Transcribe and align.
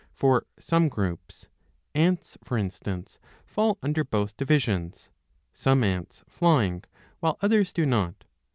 For 0.13 0.47
some 0.57 0.89
groups, 0.89 1.47
Ants 1.93 2.35
for 2.43 2.57
instance, 2.57 3.19
fall 3.45 3.77
under 3.83 4.03
both 4.03 4.35
divisions, 4.35 5.11
some 5.53 5.83
ants 5.83 6.23
flying 6.27 6.85
while 7.19 7.37
others 7.39 7.71
do 7.71 7.85
not. 7.85 8.25